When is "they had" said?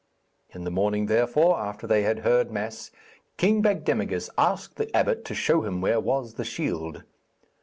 1.85-2.21